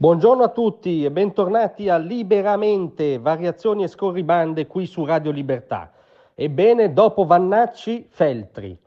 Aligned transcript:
Buongiorno 0.00 0.44
a 0.44 0.50
tutti 0.50 1.04
e 1.04 1.10
bentornati 1.10 1.88
a 1.88 1.96
Liberamente, 1.96 3.18
variazioni 3.18 3.82
e 3.82 3.88
scorribande 3.88 4.68
qui 4.68 4.86
su 4.86 5.04
Radio 5.04 5.32
Libertà. 5.32 5.90
Ebbene, 6.36 6.92
dopo 6.92 7.26
Vannacci, 7.26 8.06
Feltri. 8.08 8.78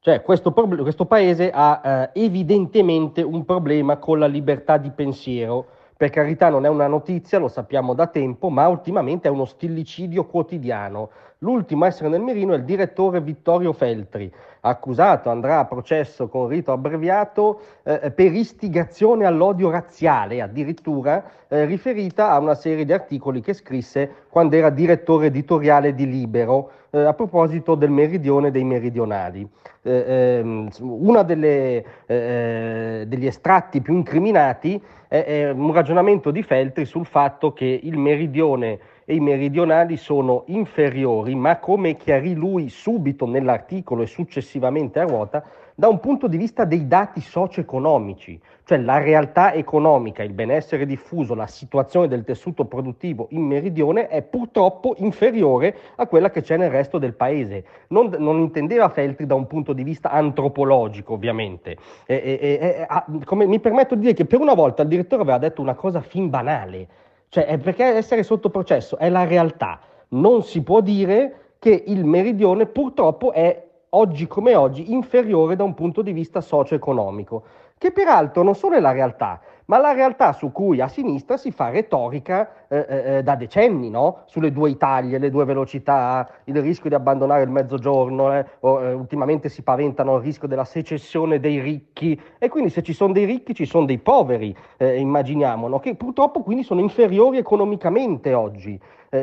Cioè, 0.00 0.22
questo, 0.22 0.52
questo 0.52 1.04
paese 1.04 1.52
ha 1.54 2.10
eh, 2.12 2.24
evidentemente 2.24 3.22
un 3.22 3.44
problema 3.44 3.98
con 3.98 4.18
la 4.18 4.26
libertà 4.26 4.76
di 4.76 4.90
pensiero. 4.90 5.66
Per 5.96 6.10
carità 6.10 6.48
non 6.48 6.64
è 6.64 6.68
una 6.68 6.88
notizia, 6.88 7.38
lo 7.38 7.46
sappiamo 7.46 7.94
da 7.94 8.08
tempo, 8.08 8.48
ma 8.48 8.66
ultimamente 8.66 9.28
è 9.28 9.30
uno 9.30 9.44
stillicidio 9.44 10.26
quotidiano. 10.26 11.10
L'ultimo 11.42 11.84
a 11.84 11.86
essere 11.86 12.10
nel 12.10 12.20
mirino 12.20 12.52
è 12.52 12.56
il 12.56 12.64
direttore 12.64 13.22
Vittorio 13.22 13.72
Feltri, 13.72 14.30
accusato, 14.60 15.30
andrà 15.30 15.60
a 15.60 15.64
processo 15.64 16.28
con 16.28 16.48
rito 16.48 16.70
abbreviato 16.70 17.62
eh, 17.82 18.10
per 18.10 18.34
istigazione 18.34 19.24
all'odio 19.24 19.70
razziale, 19.70 20.42
addirittura 20.42 21.24
eh, 21.48 21.64
riferita 21.64 22.30
a 22.30 22.38
una 22.38 22.54
serie 22.54 22.84
di 22.84 22.92
articoli 22.92 23.40
che 23.40 23.54
scrisse 23.54 24.26
quando 24.28 24.56
era 24.56 24.68
direttore 24.68 25.28
editoriale 25.28 25.94
di 25.94 26.06
Libero 26.06 26.72
eh, 26.90 27.00
a 27.00 27.14
proposito 27.14 27.74
del 27.74 27.90
meridione 27.90 28.50
dei 28.50 28.64
meridionali. 28.64 29.48
Eh, 29.80 30.04
ehm, 30.06 30.68
uno 30.80 31.26
eh, 31.26 33.04
degli 33.06 33.26
estratti 33.26 33.80
più 33.80 33.94
incriminati 33.94 34.78
è, 35.08 35.24
è 35.24 35.50
un 35.50 35.72
ragionamento 35.72 36.30
di 36.30 36.42
Feltri 36.42 36.84
sul 36.84 37.06
fatto 37.06 37.54
che 37.54 37.80
il 37.82 37.96
meridione 37.96 38.78
e 39.10 39.14
i 39.14 39.20
meridionali 39.20 39.96
sono 39.96 40.44
inferiori, 40.46 41.34
ma 41.34 41.58
come 41.58 41.96
chiarì 41.96 42.32
lui 42.32 42.68
subito 42.68 43.26
nell'articolo 43.26 44.02
e 44.02 44.06
successivamente 44.06 45.00
a 45.00 45.02
ruota, 45.02 45.42
da 45.74 45.88
un 45.88 45.98
punto 45.98 46.28
di 46.28 46.36
vista 46.36 46.64
dei 46.64 46.86
dati 46.86 47.20
socio-economici, 47.20 48.40
cioè 48.62 48.78
la 48.78 48.98
realtà 48.98 49.52
economica, 49.52 50.22
il 50.22 50.32
benessere 50.32 50.86
diffuso, 50.86 51.34
la 51.34 51.48
situazione 51.48 52.06
del 52.06 52.22
tessuto 52.22 52.66
produttivo 52.66 53.26
in 53.30 53.42
meridione 53.42 54.06
è 54.06 54.22
purtroppo 54.22 54.94
inferiore 54.98 55.74
a 55.96 56.06
quella 56.06 56.30
che 56.30 56.42
c'è 56.42 56.56
nel 56.56 56.70
resto 56.70 56.98
del 56.98 57.14
paese. 57.14 57.64
Non, 57.88 58.14
non 58.16 58.38
intendeva 58.38 58.90
Feltri 58.90 59.26
da 59.26 59.34
un 59.34 59.48
punto 59.48 59.72
di 59.72 59.82
vista 59.82 60.10
antropologico, 60.10 61.14
ovviamente. 61.14 61.78
E, 62.06 62.14
e, 62.14 62.58
e, 62.60 63.24
come, 63.24 63.46
mi 63.46 63.58
permetto 63.58 63.96
di 63.96 64.02
dire 64.02 64.14
che 64.14 64.24
per 64.24 64.38
una 64.38 64.54
volta 64.54 64.82
il 64.82 64.88
direttore 64.88 65.22
aveva 65.22 65.38
detto 65.38 65.60
una 65.60 65.74
cosa 65.74 66.00
fin 66.00 66.30
banale, 66.30 66.86
cioè 67.30 67.58
perché 67.58 67.84
essere 67.84 68.24
sotto 68.24 68.50
processo 68.50 68.98
è 68.98 69.08
la 69.08 69.24
realtà. 69.24 69.80
Non 70.08 70.42
si 70.42 70.62
può 70.62 70.80
dire 70.80 71.54
che 71.60 71.84
il 71.86 72.04
meridione 72.04 72.66
purtroppo 72.66 73.32
è 73.32 73.68
oggi 73.90 74.26
come 74.26 74.54
oggi 74.56 74.92
inferiore 74.92 75.56
da 75.56 75.62
un 75.62 75.74
punto 75.74 76.02
di 76.02 76.12
vista 76.12 76.40
socio-economico, 76.40 77.44
che 77.80 77.92
peraltro 77.92 78.42
non 78.42 78.54
solo 78.54 78.76
è 78.76 78.80
la 78.80 78.92
realtà, 78.92 79.40
ma 79.64 79.78
la 79.78 79.92
realtà 79.92 80.34
su 80.34 80.52
cui 80.52 80.82
a 80.82 80.86
sinistra 80.86 81.38
si 81.38 81.50
fa 81.50 81.70
retorica 81.70 82.66
eh, 82.68 82.84
eh, 82.86 83.16
eh, 83.16 83.22
da 83.22 83.36
decenni, 83.36 83.88
no? 83.88 84.24
sulle 84.26 84.52
due 84.52 84.68
Italie, 84.68 85.16
le 85.16 85.30
due 85.30 85.46
velocità, 85.46 86.28
il 86.44 86.60
rischio 86.60 86.90
di 86.90 86.94
abbandonare 86.94 87.44
il 87.44 87.48
mezzogiorno, 87.48 88.36
eh, 88.36 88.44
o, 88.60 88.82
eh, 88.82 88.92
ultimamente 88.92 89.48
si 89.48 89.62
paventano 89.62 90.16
il 90.16 90.22
rischio 90.22 90.46
della 90.46 90.66
secessione 90.66 91.40
dei 91.40 91.58
ricchi 91.58 92.20
e 92.36 92.50
quindi 92.50 92.68
se 92.68 92.82
ci 92.82 92.92
sono 92.92 93.14
dei 93.14 93.24
ricchi 93.24 93.54
ci 93.54 93.64
sono 93.64 93.86
dei 93.86 93.98
poveri, 93.98 94.54
eh, 94.76 94.98
immaginiamo, 94.98 95.66
no? 95.66 95.78
che 95.78 95.94
purtroppo 95.94 96.42
quindi 96.42 96.64
sono 96.64 96.80
inferiori 96.80 97.38
economicamente 97.38 98.34
oggi. 98.34 98.78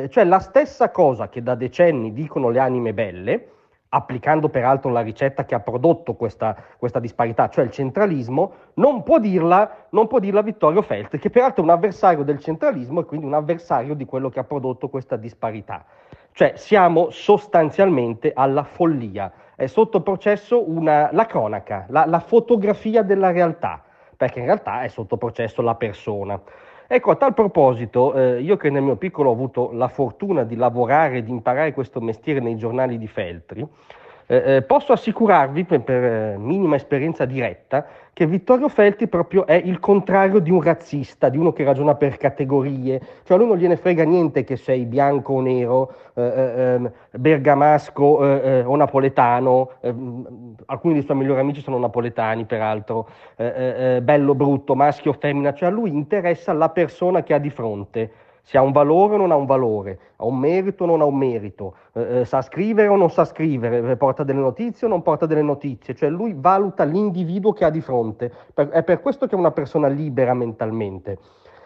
cioè 0.08 0.24
la 0.24 0.40
stessa 0.40 0.90
cosa 0.90 1.28
che 1.28 1.42
da 1.42 1.54
decenni 1.54 2.12
dicono 2.12 2.50
le 2.50 2.58
anime 2.58 2.92
belle, 2.92 3.48
applicando 3.90 4.48
peraltro 4.48 4.90
la 4.90 5.00
ricetta 5.00 5.44
che 5.44 5.54
ha 5.54 5.60
prodotto 5.60 6.14
questa, 6.14 6.54
questa 6.76 6.98
disparità, 6.98 7.48
cioè 7.48 7.64
il 7.64 7.70
centralismo, 7.70 8.52
non 8.74 9.02
può, 9.02 9.18
dirla, 9.18 9.86
non 9.90 10.06
può 10.06 10.18
dirla 10.18 10.42
Vittorio 10.42 10.82
Feltri, 10.82 11.18
che 11.18 11.30
peraltro 11.30 11.62
è 11.62 11.64
un 11.64 11.72
avversario 11.72 12.22
del 12.22 12.38
centralismo 12.38 13.00
e 13.00 13.04
quindi 13.04 13.26
un 13.26 13.34
avversario 13.34 13.94
di 13.94 14.04
quello 14.04 14.28
che 14.28 14.40
ha 14.40 14.44
prodotto 14.44 14.88
questa 14.88 15.16
disparità. 15.16 15.84
Cioè 16.32 16.52
siamo 16.56 17.10
sostanzialmente 17.10 18.32
alla 18.34 18.62
follia. 18.62 19.32
È 19.56 19.66
sotto 19.66 20.02
processo 20.02 20.70
una, 20.70 21.08
la 21.12 21.26
cronaca, 21.26 21.86
la, 21.88 22.04
la 22.06 22.20
fotografia 22.20 23.02
della 23.02 23.32
realtà, 23.32 23.82
perché 24.16 24.38
in 24.38 24.44
realtà 24.44 24.82
è 24.82 24.88
sotto 24.88 25.16
processo 25.16 25.62
la 25.62 25.74
persona. 25.74 26.40
Ecco, 26.90 27.10
a 27.10 27.16
tal 27.16 27.34
proposito, 27.34 28.14
eh, 28.14 28.40
io 28.40 28.56
che 28.56 28.70
nel 28.70 28.80
mio 28.80 28.96
piccolo 28.96 29.28
ho 29.28 29.34
avuto 29.34 29.72
la 29.72 29.88
fortuna 29.88 30.42
di 30.44 30.56
lavorare 30.56 31.18
e 31.18 31.22
di 31.22 31.30
imparare 31.30 31.74
questo 31.74 32.00
mestiere 32.00 32.40
nei 32.40 32.56
giornali 32.56 32.96
di 32.96 33.06
Feltri, 33.06 33.66
eh, 34.30 34.56
eh, 34.56 34.62
posso 34.62 34.92
assicurarvi, 34.92 35.64
per, 35.64 35.80
per 35.80 36.04
eh, 36.04 36.36
minima 36.36 36.76
esperienza 36.76 37.24
diretta, 37.24 37.86
che 38.12 38.26
Vittorio 38.26 38.68
Feltri 38.68 39.08
proprio 39.08 39.46
è 39.46 39.54
il 39.54 39.78
contrario 39.78 40.38
di 40.38 40.50
un 40.50 40.60
razzista, 40.60 41.30
di 41.30 41.38
uno 41.38 41.54
che 41.54 41.64
ragiona 41.64 41.94
per 41.94 42.18
categorie, 42.18 43.00
cioè 43.24 43.38
a 43.38 43.40
lui 43.40 43.48
non 43.48 43.56
gliene 43.56 43.76
frega 43.76 44.04
niente 44.04 44.44
che 44.44 44.56
sei 44.56 44.84
bianco 44.84 45.32
o 45.32 45.40
nero, 45.40 45.94
eh, 46.12 46.22
eh 46.22 46.60
ehm, 46.60 46.92
bergamasco 47.12 48.42
eh, 48.42 48.64
o 48.64 48.76
napoletano, 48.76 49.70
ehm, 49.80 50.54
alcuni 50.66 50.92
dei 50.92 51.04
suoi 51.04 51.16
migliori 51.16 51.40
amici 51.40 51.62
sono 51.62 51.78
napoletani 51.78 52.44
peraltro, 52.44 53.08
bello, 53.34 54.34
brutto, 54.34 54.74
maschio 54.74 55.12
o 55.12 55.16
femmina, 55.18 55.54
cioè 55.54 55.70
a 55.70 55.72
lui 55.72 55.88
interessa 55.88 56.52
la 56.52 56.68
persona 56.68 57.22
che 57.22 57.32
ha 57.32 57.38
di 57.38 57.50
fronte 57.50 58.10
se 58.48 58.56
ha 58.56 58.62
un 58.62 58.72
valore 58.72 59.16
o 59.16 59.16
non 59.18 59.30
ha 59.30 59.36
un 59.36 59.44
valore, 59.44 59.98
ha 60.16 60.24
un 60.24 60.38
merito 60.38 60.84
o 60.84 60.86
non 60.86 61.02
ha 61.02 61.04
un 61.04 61.18
merito, 61.18 61.74
eh, 61.92 62.20
eh, 62.20 62.24
sa 62.24 62.40
scrivere 62.40 62.88
o 62.88 62.96
non 62.96 63.10
sa 63.10 63.26
scrivere, 63.26 63.94
porta 63.98 64.24
delle 64.24 64.40
notizie 64.40 64.86
o 64.86 64.90
non 64.90 65.02
porta 65.02 65.26
delle 65.26 65.42
notizie, 65.42 65.94
cioè 65.94 66.08
lui 66.08 66.34
valuta 66.34 66.84
l'individuo 66.84 67.52
che 67.52 67.66
ha 67.66 67.70
di 67.70 67.82
fronte, 67.82 68.32
per, 68.54 68.70
è 68.70 68.82
per 68.84 69.02
questo 69.02 69.26
che 69.26 69.34
è 69.36 69.38
una 69.38 69.50
persona 69.50 69.88
libera 69.88 70.32
mentalmente. 70.32 71.18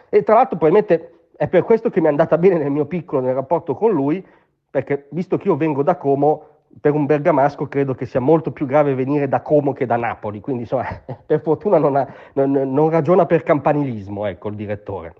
E 0.09 0.23
tra 0.23 0.35
l'altro 0.35 0.57
probabilmente 0.57 1.29
è 1.37 1.47
per 1.47 1.63
questo 1.63 1.89
che 1.89 2.01
mi 2.01 2.07
è 2.07 2.09
andata 2.09 2.37
bene 2.37 2.57
nel 2.57 2.71
mio 2.71 2.85
piccolo, 2.85 3.21
nel 3.21 3.33
rapporto 3.33 3.75
con 3.75 3.89
lui, 3.89 4.21
perché 4.69 5.07
visto 5.11 5.37
che 5.37 5.47
io 5.47 5.55
vengo 5.55 5.83
da 5.83 5.95
Como, 5.95 6.47
per 6.81 6.93
un 6.93 7.05
bergamasco 7.05 7.65
credo 7.69 7.93
che 7.93 8.05
sia 8.05 8.19
molto 8.19 8.51
più 8.51 8.65
grave 8.65 8.93
venire 8.93 9.29
da 9.29 9.41
Como 9.41 9.71
che 9.71 9.85
da 9.85 9.95
Napoli, 9.95 10.41
quindi 10.41 10.63
insomma, 10.63 10.83
per 11.25 11.39
fortuna 11.39 11.77
non, 11.77 11.95
ha, 11.95 12.05
non, 12.33 12.51
non 12.51 12.89
ragiona 12.89 13.25
per 13.25 13.43
campanilismo, 13.43 14.25
ecco, 14.25 14.49
il 14.49 14.55
direttore. 14.55 15.13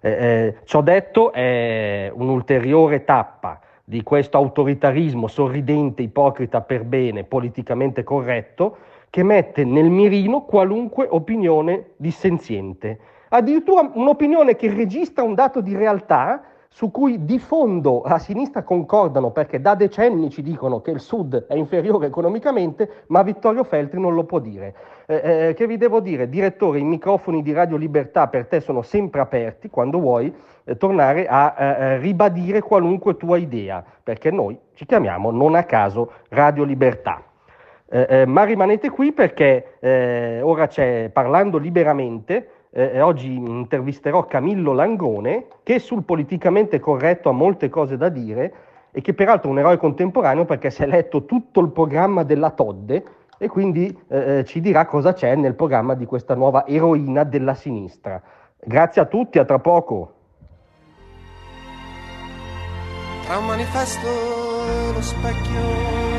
Eh, 0.00 0.10
eh, 0.10 0.54
ciò 0.64 0.80
detto 0.80 1.32
è 1.32 2.10
un'ulteriore 2.14 3.04
tappa 3.04 3.60
di 3.84 4.02
questo 4.02 4.38
autoritarismo 4.38 5.26
sorridente, 5.26 6.02
ipocrita 6.02 6.60
per 6.62 6.84
bene, 6.84 7.24
politicamente 7.24 8.02
corretto, 8.02 8.76
che 9.10 9.22
mette 9.22 9.64
nel 9.64 9.90
mirino 9.90 10.42
qualunque 10.42 11.06
opinione 11.10 11.90
dissenziente. 11.96 12.98
Addirittura 13.30 13.90
un'opinione 13.92 14.56
che 14.56 14.72
registra 14.72 15.22
un 15.22 15.34
dato 15.34 15.60
di 15.60 15.76
realtà 15.76 16.42
su 16.72 16.92
cui 16.92 17.24
di 17.24 17.40
fondo 17.40 18.02
a 18.02 18.18
sinistra 18.18 18.62
concordano 18.62 19.32
perché 19.32 19.60
da 19.60 19.74
decenni 19.74 20.30
ci 20.30 20.40
dicono 20.40 20.80
che 20.80 20.92
il 20.92 21.00
Sud 21.00 21.46
è 21.46 21.54
inferiore 21.54 22.06
economicamente, 22.06 23.04
ma 23.08 23.22
Vittorio 23.22 23.64
Feltri 23.64 24.00
non 24.00 24.14
lo 24.14 24.24
può 24.24 24.38
dire. 24.38 24.74
Eh, 25.06 25.48
eh, 25.48 25.54
che 25.54 25.66
vi 25.66 25.76
devo 25.76 25.98
dire, 25.98 26.28
direttore, 26.28 26.78
i 26.78 26.84
microfoni 26.84 27.42
di 27.42 27.52
Radio 27.52 27.76
Libertà 27.76 28.28
per 28.28 28.46
te 28.46 28.60
sono 28.60 28.82
sempre 28.82 29.20
aperti 29.20 29.68
quando 29.68 29.98
vuoi 29.98 30.32
eh, 30.62 30.76
tornare 30.76 31.26
a 31.26 31.54
eh, 31.58 31.64
eh, 31.64 31.98
ribadire 31.98 32.60
qualunque 32.60 33.16
tua 33.16 33.36
idea, 33.36 33.84
perché 34.02 34.30
noi 34.30 34.56
ci 34.74 34.86
chiamiamo 34.86 35.32
non 35.32 35.56
a 35.56 35.64
caso 35.64 36.12
Radio 36.28 36.62
Libertà. 36.62 37.24
Eh, 37.92 38.24
ma 38.24 38.44
rimanete 38.44 38.88
qui 38.88 39.10
perché 39.10 40.40
ora 40.44 40.68
c'è 40.68 41.10
Parlando 41.12 41.58
Liberamente, 41.58 42.59
eh, 42.72 43.00
oggi 43.00 43.34
intervisterò 43.34 44.26
Camillo 44.26 44.72
Langone, 44.72 45.46
che 45.62 45.78
sul 45.78 46.04
politicamente 46.04 46.78
corretto 46.78 47.28
ha 47.28 47.32
molte 47.32 47.68
cose 47.68 47.96
da 47.96 48.08
dire 48.08 48.54
e 48.92 49.00
che 49.00 49.14
peraltro 49.14 49.48
è 49.48 49.52
un 49.52 49.58
eroe 49.58 49.76
contemporaneo 49.76 50.44
perché 50.44 50.70
si 50.70 50.82
è 50.82 50.86
letto 50.86 51.24
tutto 51.24 51.60
il 51.60 51.70
programma 51.70 52.22
della 52.22 52.50
Todde 52.50 53.04
e 53.38 53.48
quindi 53.48 53.86
eh, 54.08 54.38
eh, 54.38 54.44
ci 54.44 54.60
dirà 54.60 54.84
cosa 54.84 55.12
c'è 55.12 55.34
nel 55.34 55.54
programma 55.54 55.94
di 55.94 56.04
questa 56.04 56.34
nuova 56.34 56.66
eroina 56.66 57.24
della 57.24 57.54
sinistra. 57.54 58.20
Grazie 58.62 59.02
a 59.02 59.06
tutti, 59.06 59.38
a 59.38 59.44
tra 59.44 59.58
poco. 59.58 60.14
Tra 63.24 63.38
un 63.38 63.46
manifesto 63.46 64.06
e 64.06 64.92
lo 64.92 65.00
specchio 65.00 66.09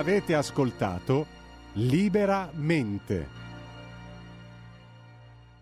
Avete 0.00 0.34
ascoltato 0.34 1.26
Liberamente. 1.74 3.39